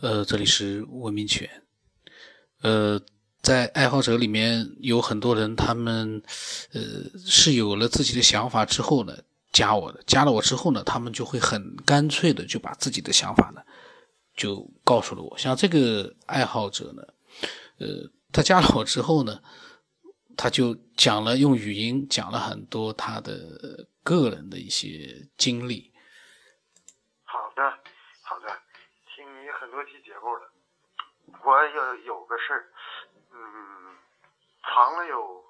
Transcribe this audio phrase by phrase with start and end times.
[0.00, 1.62] 呃，这里是文明犬。
[2.62, 2.98] 呃，
[3.42, 6.22] 在爱好者里面有很多人，他们
[6.72, 6.80] 呃
[7.18, 9.14] 是有了自己的想法之后呢，
[9.52, 10.02] 加我的。
[10.06, 13.60] 加了我之后呢，他们就会很干脆的就把自己的想法呢
[14.34, 15.36] 就告诉了我。
[15.36, 17.02] 像这个爱好者呢，
[17.78, 19.38] 呃，他加了我之后呢，
[20.34, 25.92] 他就讲了用语音讲了很多他的个人的一些经历。
[27.24, 27.62] 好的，
[28.22, 28.48] 好的，
[29.14, 30.50] 听你很多期节目了。
[31.44, 32.72] 我有有个事儿，
[33.30, 33.96] 嗯，
[34.64, 35.44] 藏了有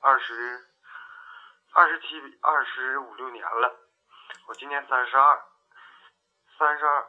[0.00, 0.66] 二十
[1.72, 3.78] 二十七二十五六年了。
[4.48, 5.40] 我今年三十二，
[6.58, 7.06] 三十二，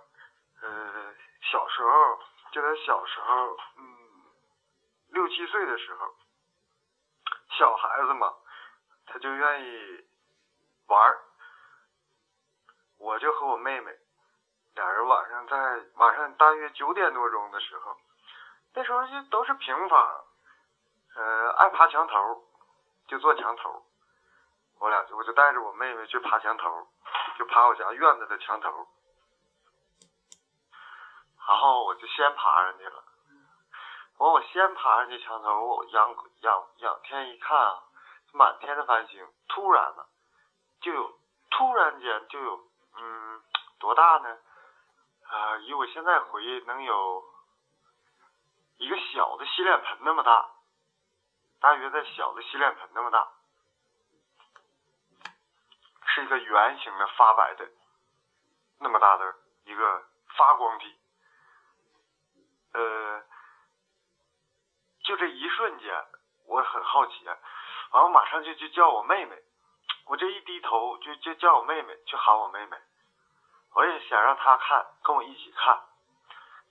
[0.61, 1.15] 呃，
[1.52, 2.19] 小时候
[2.52, 4.23] 就在小时候，嗯，
[5.07, 6.16] 六七岁的时候，
[7.57, 8.31] 小孩子嘛，
[9.07, 10.05] 他就愿意
[10.85, 11.23] 玩儿，
[12.99, 13.97] 我就和我妹妹。
[14.75, 17.95] 俩人晚上在晚上大约九点多钟的时候，
[18.73, 20.23] 那时候就都是平房，
[21.15, 22.43] 呃，爱爬墙头，
[23.07, 23.85] 就坐墙头。
[24.80, 26.88] 我俩就我就带着我妹妹去爬墙头，
[27.38, 28.88] 就爬我家院子的墙头。
[31.47, 33.03] 然后我就先爬上去了。
[34.17, 37.83] 完我先爬上去墙头，我仰仰仰天一看啊，
[38.31, 39.27] 满天的繁星。
[39.49, 40.03] 突然呢，
[40.81, 41.19] 就有
[41.52, 43.41] 突然间就有嗯
[43.80, 44.37] 多大呢？
[45.34, 47.23] 啊，以我现在回忆，能有
[48.78, 50.48] 一个小的洗脸盆那么大，
[51.59, 53.28] 大约在小的洗脸盆那么大，
[56.06, 57.67] 是一个圆形的发白的
[58.80, 60.95] 那么大的一个发光体。
[62.73, 63.23] 呃，
[65.04, 66.06] 就这一瞬间，
[66.45, 67.26] 我很好奇，
[67.89, 69.42] 完我马上就去叫我妹妹，
[70.06, 72.78] 我这一低头就就叫我妹妹，去喊我妹妹。
[73.75, 75.79] 我也想让他看，跟我一起看，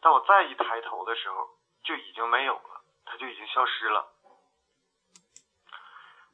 [0.01, 1.51] 但我再一抬头的时候，
[1.83, 4.09] 就已经没有了，他就已经消失了。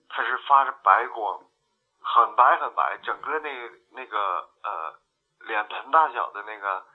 [0.08, 1.40] 他是发着白光，
[2.00, 4.98] 很白很白，整个那那个呃
[5.40, 6.86] 脸盆大小的那个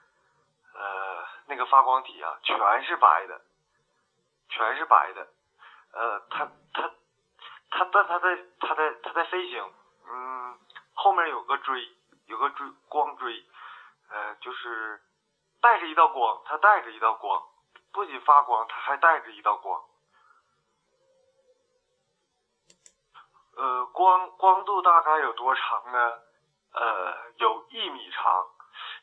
[0.74, 3.42] 呃那个发光体啊，全是白的，
[4.50, 5.28] 全是白的。
[5.94, 6.92] 呃，他他
[7.70, 9.74] 他但他在他在他在飞行，
[10.08, 10.60] 嗯，
[10.94, 11.88] 后面有个锥，
[12.34, 13.46] 有个锥光锥。
[14.10, 15.00] 呃，就是
[15.62, 17.44] 带着一道光，它带着一道光，
[17.92, 19.82] 不仅发光，它还带着一道光。
[23.56, 26.20] 呃，光光度大概有多长呢？
[26.74, 28.48] 呃，有一米长。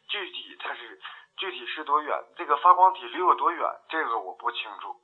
[0.09, 1.01] 具体它是
[1.37, 2.25] 具体是多远？
[2.37, 3.81] 这个发光体离我多远？
[3.89, 5.01] 这个我不清楚。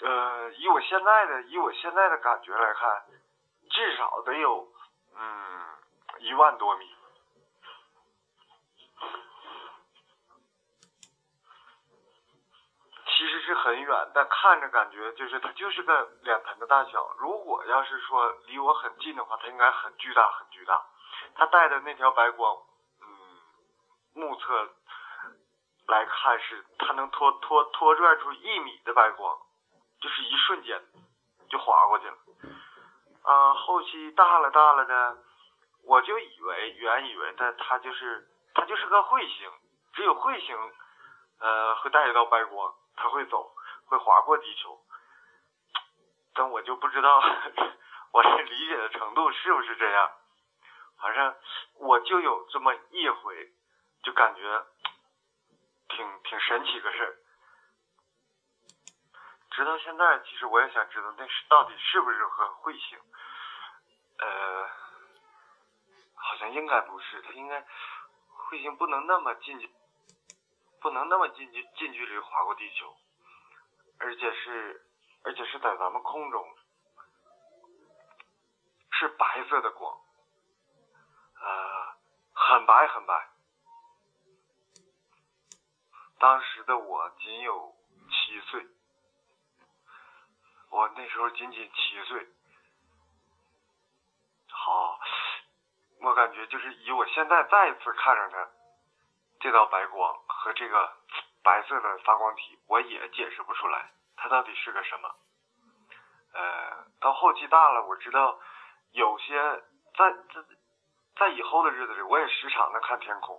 [0.00, 3.06] 呃，以我现在的以我现在的感觉来看，
[3.70, 4.68] 至少得有
[5.16, 5.66] 嗯
[6.18, 6.94] 一万多米。
[13.16, 17.14] 其实是很远，但看着感觉就是它就是个脸盆的大小。
[17.18, 20.84] 如果要是说离我很近的话，它应该很巨大很巨大。
[21.36, 22.56] 它带的那条白光，
[23.02, 23.06] 嗯，
[24.14, 24.68] 目测
[25.86, 29.38] 来看是它能拖拖拖拽出一米的白光，
[30.00, 30.82] 就是一瞬间
[31.48, 32.16] 就划过去了。
[33.22, 35.18] 啊，后期大了大了呢，
[35.84, 39.50] 我就以为原以为它它就是它就是个彗星，
[39.92, 40.58] 只有彗星
[41.38, 42.74] 呃会带一道白光。
[42.96, 43.54] 它会走，
[43.86, 44.80] 会划过地球，
[46.34, 47.20] 但我就不知道
[48.12, 50.10] 我这理解的程度是不是这样。
[50.98, 51.36] 反正
[51.80, 53.52] 我就有这么一回，
[54.02, 54.66] 就感觉
[55.88, 57.16] 挺挺神奇个事儿。
[59.50, 62.98] 直到现在，其实我也想知道那是到底是不是个彗星。
[64.18, 64.68] 呃，
[66.14, 67.60] 好像应该不是，它应该
[68.50, 69.58] 彗星不能那么近。
[70.84, 72.94] 不能那么近距近距离划过地球，
[73.98, 74.86] 而且是
[75.22, 76.58] 而且是在咱们空中，
[78.90, 79.98] 是白色的光，
[81.40, 81.96] 呃，
[82.34, 83.30] 很白很白。
[86.18, 87.74] 当时的我仅有
[88.10, 88.66] 七岁，
[90.68, 92.28] 我那时候仅仅七岁。
[94.50, 95.00] 好，
[96.02, 98.50] 我感觉就是以我现在再一次看着它。
[99.44, 100.90] 这道白光和这个
[101.42, 105.14] 白色的发光体，我也解释不出来，它到底是个什么。
[106.32, 108.40] 呃，到后期大了，我知道
[108.92, 109.36] 有些
[109.98, 110.44] 在在
[111.16, 113.38] 在以后的日子里，我也时常的看天空，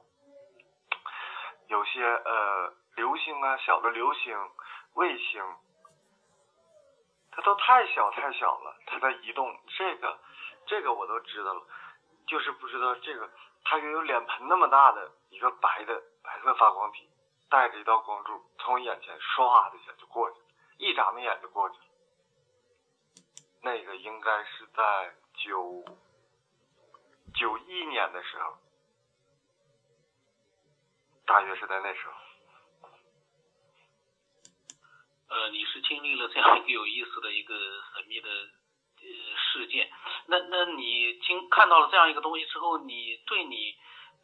[1.70, 4.38] 有些呃流星啊，小的流星、
[4.94, 5.44] 卫星，
[7.32, 9.60] 它都太小太小了，它在移动。
[9.76, 10.20] 这个
[10.68, 11.64] 这个我都知道了，
[12.28, 13.30] 就是不知道这个。
[13.68, 17.10] 它约有脸盆那么大的一个白的白色发光体，
[17.50, 20.46] 带着一道光柱从我眼前唰的一下就过去了，
[20.78, 21.86] 一眨那眼就过去了。
[23.64, 25.84] 那个应该是在九
[27.34, 28.56] 九一年的时候，
[31.26, 32.14] 大约是在那时候。
[35.28, 37.56] 呃，你是经历了这样一个有意思的一个
[37.96, 38.30] 神秘的
[39.56, 39.90] 事件，
[40.28, 43.74] 那那你经看到了这样一个东西之后，你对你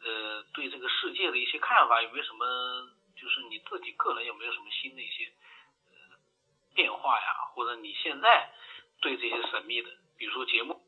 [0.04, 2.45] 呃对这个世界的一些看法有没有什么？
[3.16, 5.31] 就是你自己个人有没有什么新的一些
[5.88, 6.18] 呃
[6.75, 7.28] 变化呀？
[7.54, 8.51] 或者你现在
[9.00, 10.81] 对这些神秘的，比如说节目，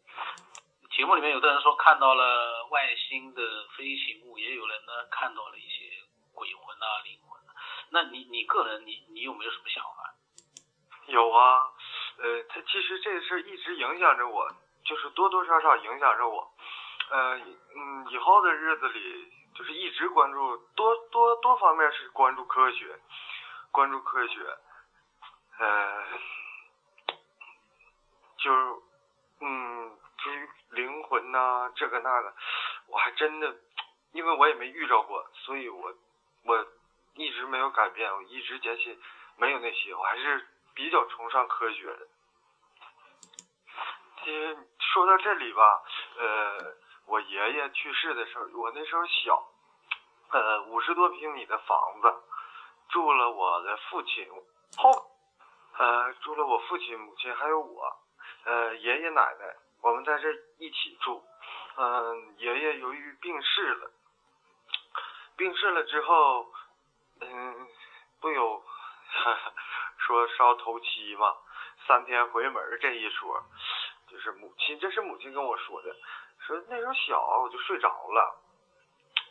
[0.91, 5.91] 节目里面有的人说看到了外星的飞行物，也有人呢看到了一些
[6.33, 7.39] 鬼魂啊、灵魂。
[7.91, 10.15] 那你你个人你你有没有什么想法？
[11.07, 11.69] 有啊，
[12.17, 14.49] 呃，他其实这事一直影响着我，
[14.85, 16.51] 就是多多少少影响着我。
[17.09, 17.37] 呃，
[17.75, 22.99] 嗯，以后的日子里，就是一直关注多多多方面是关注科学，
[23.71, 24.39] 关注科学，
[25.59, 26.03] 呃，
[28.37, 28.75] 就是
[29.41, 32.33] 嗯，至于灵魂呐，这个那个，
[32.87, 33.55] 我还真的，
[34.11, 35.93] 因为我也没遇着过，所以我
[36.45, 36.67] 我。
[37.15, 38.99] 一直没有改变，我一直坚信
[39.37, 42.07] 没有那些，我还是比较崇尚科学的。
[44.23, 45.83] 其实说到这里吧，
[46.17, 46.75] 呃，
[47.07, 49.47] 我爷爷去世的时候，我那时候小，
[50.31, 52.13] 呃，五十多平米的房子，
[52.89, 54.27] 住了我的父亲
[54.77, 54.91] 后，
[55.77, 57.97] 呃，住了我父亲、母亲还有我，
[58.45, 60.29] 呃，爷爷奶奶，我们在这
[60.59, 61.23] 一起住。
[61.75, 63.91] 嗯，爷爷由于病逝了，
[65.35, 66.51] 病逝了之后。
[67.21, 67.67] 嗯，
[68.19, 68.61] 不有
[70.05, 71.33] 说烧头七嘛，
[71.87, 73.41] 三天回门这一说，
[74.07, 75.95] 就是母亲，这是母亲跟我说的，
[76.45, 78.35] 说那时候小我就睡着了，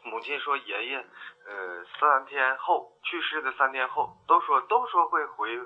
[0.05, 1.07] 母亲说爷爷，
[1.47, 5.59] 呃，三天后去世的三天后，都说都说会回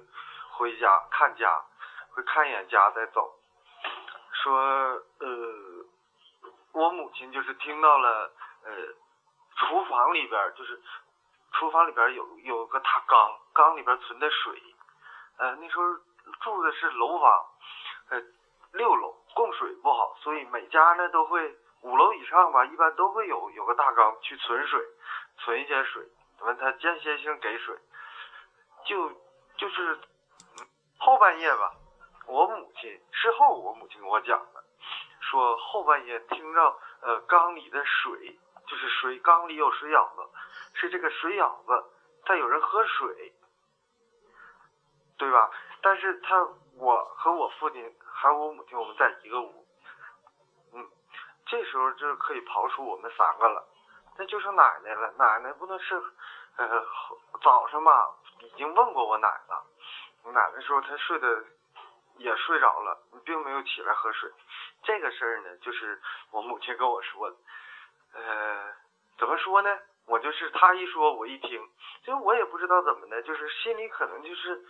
[0.51, 1.65] 回家看家，
[2.11, 3.33] 会看一眼家再走，
[4.43, 4.59] 说
[5.21, 5.85] 呃，
[6.73, 8.33] 我母亲就是听到了，
[8.65, 8.73] 呃，
[9.57, 10.83] 厨房里边就是。
[11.53, 14.61] 厨房里边有有个大缸，缸里边存的水，
[15.39, 15.85] 呃，那时候
[16.41, 17.47] 住的是楼房，
[18.11, 18.23] 呃，
[18.73, 24.81] 六楼供水不好，所以每家呢都会五楼以上吧，一般都会有有个大缸去存水，
[25.39, 26.03] 存一些水，
[26.41, 27.77] 完他间歇性给水，
[28.85, 29.11] 就
[29.57, 29.99] 就是
[30.99, 31.73] 后半夜吧，
[32.27, 34.65] 我母亲事后我母亲跟我讲的，
[35.21, 38.39] 说后半夜听着呃缸里的水。
[38.69, 40.29] 就是水缸里有水舀子，
[40.75, 41.85] 是这个水舀子
[42.27, 43.33] 在有人喝水，
[45.19, 45.51] 对吧？
[45.83, 46.47] 但是他
[46.77, 49.67] 我和我父亲还有我母亲我们在一个屋，
[50.75, 50.87] 嗯，
[51.47, 53.67] 这时候就可以刨出我们三个了，
[54.19, 55.13] 那就剩奶奶了。
[55.19, 55.95] 奶奶不能是
[56.57, 56.85] 呃
[57.43, 58.11] 早上吧，
[58.41, 59.65] 已经问过我奶了，
[60.25, 61.45] 我奶奶说她睡的
[62.19, 64.31] 也睡着了，并没有起来喝水。
[64.83, 67.37] 这个事儿呢，就是我母亲跟我说的。
[68.15, 68.73] 呃，
[69.19, 69.79] 怎么说呢？
[70.07, 71.69] 我就是他一说，我一听，
[72.05, 74.65] 就我也不知道怎么的，就是心里可能就是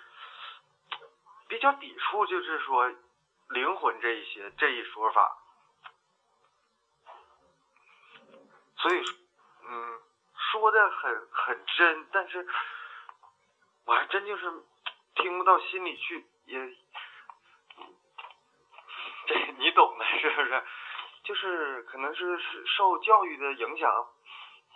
[1.48, 2.93] 比较抵触，就是说
[3.50, 5.38] 灵魂这一些这一说法。
[8.78, 9.02] 所以，
[9.69, 10.00] 嗯，
[10.52, 12.46] 说的很很真，但是
[13.84, 14.53] 我还真就是
[15.15, 16.58] 听不到心里去，也，
[19.26, 20.65] 这你懂的，是不是？
[21.24, 24.08] 就是可能是受教育的影响，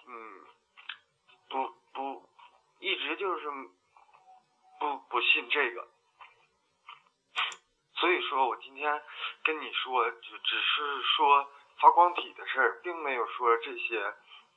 [0.08, 0.44] 嗯，
[1.48, 2.28] 不不，
[2.80, 3.48] 一直就是
[4.80, 5.88] 不不信这个，
[8.00, 9.02] 所以说我今天
[9.45, 11.47] 跟你说，就只是说
[11.78, 14.14] 发光体的事，并没有说这些，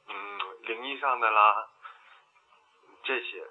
[0.08, 1.68] 嗯，灵异上的啦，
[3.04, 3.46] 这些，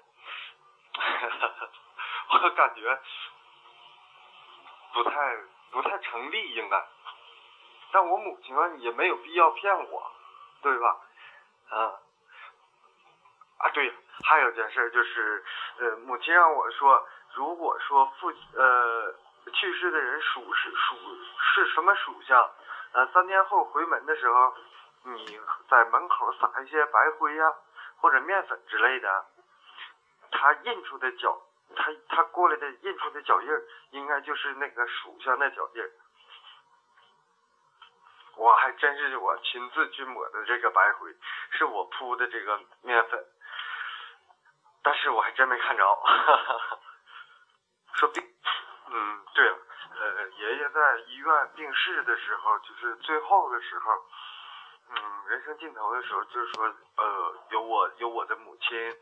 [2.33, 2.99] 我感觉
[4.93, 5.37] 不太
[5.71, 6.83] 不太成立，应该。
[7.91, 10.11] 但我母亲啊也没有必要骗我，
[10.63, 10.97] 对吧？
[11.69, 11.77] 啊
[13.59, 13.93] 啊对，
[14.25, 15.45] 还有件事就是，
[15.77, 19.15] 呃，母亲让我说，如果说父呃
[19.51, 20.95] 去世的人属是属
[21.39, 22.51] 是什么属相，
[22.93, 24.55] 呃三天后回门的时候，
[25.03, 27.53] 你在门口撒一些白灰呀
[27.97, 29.25] 或者面粉之类的，
[30.31, 31.41] 他印出的脚，
[31.75, 33.49] 他他过来的印出的脚印
[33.91, 35.83] 应该就是那个属相的脚印。
[38.35, 41.15] 我还真是我亲自去抹的这个白灰，
[41.51, 43.23] 是我铺的这个面粉，
[44.81, 45.95] 但是我还真没看着。
[45.95, 46.79] 哈哈哈
[47.93, 48.23] 说病，
[48.95, 49.57] 嗯，对了，
[49.99, 53.91] 呃，爷爷在医院病逝的时候，就是最后的时候，
[54.89, 54.95] 嗯，
[55.29, 56.65] 人生尽头的时候，就是说，
[56.97, 58.95] 呃，有我有我的母亲，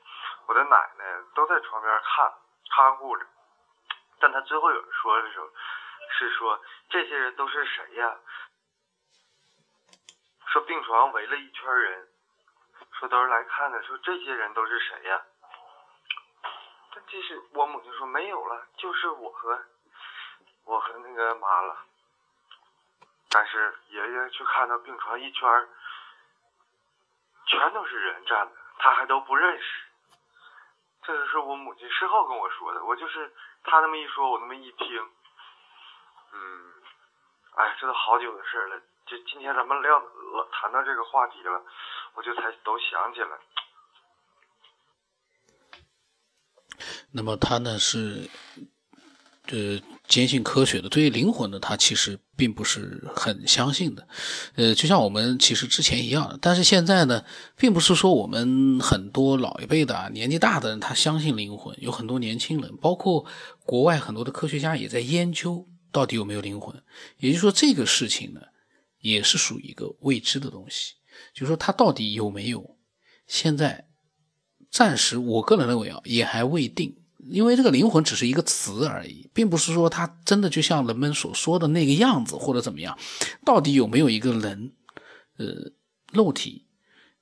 [0.47, 2.33] 我的奶奶都在床边看
[2.73, 3.25] 看护着。
[4.21, 5.49] 但他最后有人说的时候，
[6.17, 8.17] 是说这些人都是谁呀？
[10.47, 12.07] 说病床围了一圈人，
[12.93, 13.83] 说都是来看的。
[13.83, 15.21] 说这些人都是谁呀？
[16.93, 19.61] 但这是我母亲说没有了，就是我和
[20.71, 21.75] 我和那个妈了。
[23.29, 25.67] 但是爷爷去看到病床一圈，
[27.47, 29.63] 全都是人站的，他还都不认识。
[31.03, 33.33] 这就是我母亲事后跟我说的，我就是。
[33.63, 34.87] 他那么一说，我那么一听，
[36.33, 36.73] 嗯，
[37.57, 38.81] 哎，这都好久的事了。
[39.05, 40.03] 就今天咱们聊
[40.51, 41.63] 谈到这个话题了，
[42.15, 43.37] 我就才都想起来。
[47.13, 48.27] 那么他呢是？
[49.49, 54.07] 呃，坚信科学的，对于灵魂呢，他其实并不是很相信的。
[54.55, 57.25] 呃，就像我们其实之前一样，但是现在呢，
[57.57, 63.25] 并不是说我们很多老一辈的、年纪大的人他相信灵魂，有很多年轻人，包括
[63.65, 66.81] 国外很多的科学家也在研究到底有没有灵魂。
[67.17, 68.41] 也就是说，这个事情呢，
[68.99, 70.93] 也是属于一个未知的东西，
[71.33, 72.77] 就是说它到底有没有，
[73.25, 73.87] 现在
[74.69, 77.00] 暂时我个人认为啊，也还未定。
[77.29, 82.97] 因为这个灵魂只是一个词而已，并不是说它真的就像人们所说的那个样子或者怎么样。
[83.45, 84.73] 到底有没有一个人，
[85.37, 85.71] 呃，
[86.11, 86.65] 肉体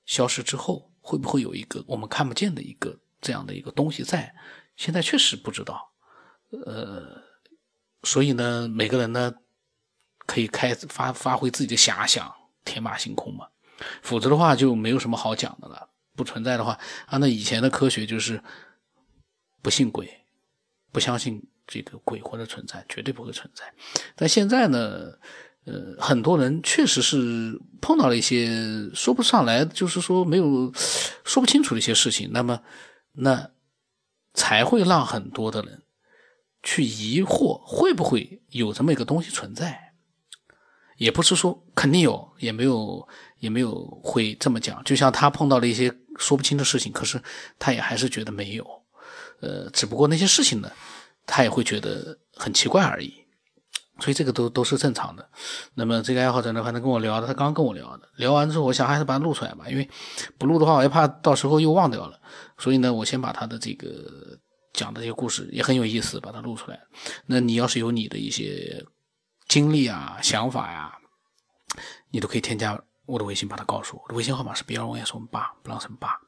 [0.05, 4.33] 消失之后，会不会有一个我们看不见的一个这样的一个东西在？
[4.77, 5.91] 现在确实不知道。
[6.65, 7.21] 呃，
[8.03, 9.33] 所以呢，每个人呢，
[10.25, 13.47] 可以开发发挥自己的遐想，天马行空嘛。
[14.01, 15.89] 否则的话，就没有什么好讲的了。
[16.15, 18.41] 不存在的话，按照以前的科学就是。
[19.61, 20.09] 不信鬼，
[20.91, 23.65] 不相信这个鬼魂的存在，绝对不会存在。
[24.15, 25.11] 但现在呢，
[25.65, 30.71] 呃，很多人确实是碰到了一些说不上来，就是说没有
[31.23, 32.61] 说不清楚的一些事情，那么
[33.13, 33.51] 那
[34.33, 35.83] 才会让很多的人
[36.63, 39.93] 去疑惑，会不会有这么一个东西存在？
[40.97, 43.07] 也不是说肯定有，也没有，
[43.39, 44.83] 也没有会这么讲。
[44.83, 47.21] 就像他碰到了一些说不清的事情，可是
[47.57, 48.78] 他也还是觉得没有。
[49.41, 50.71] 呃，只不过那些事情呢，
[51.25, 53.13] 他也会觉得很奇怪而已，
[53.99, 55.29] 所以这个都都是正常的。
[55.75, 59.89] 那么这个爱好者呢，反正跟我聊的，他刚跟我聊的，聊完之后，我想还是把它录出来吧，因为
[60.37, 62.19] 不录的话，我也怕到时候又忘掉了。
[62.57, 64.37] 所以呢，我先把他的这个
[64.73, 66.79] 讲的这些故事也很有意思，把它录出来。
[67.25, 68.85] 那你要是有你的一些
[69.47, 70.91] 经历啊、想法呀，
[72.11, 74.03] 你都可以添加我的微信，把它告诉我。
[74.03, 76.19] 我的微信号码是 B 二五 S 我们八不让什么八。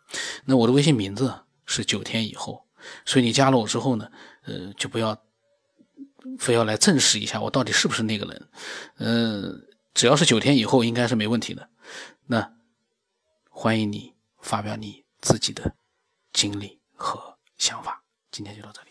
[0.46, 1.34] 那我的微信名字
[1.66, 2.66] 是九天以后。
[3.06, 4.12] 所以你加了我之后呢，
[4.44, 5.18] 呃，就不要
[6.40, 8.50] 非要来证实一下我到底是不是那个人，
[8.98, 9.60] 呃，
[9.94, 11.70] 只要是九天以后，应该是没问题的。
[12.28, 12.54] 那
[13.50, 15.76] 欢迎你发表你自己的
[16.32, 18.04] 经历和想法。
[18.32, 18.91] 今天就到这里。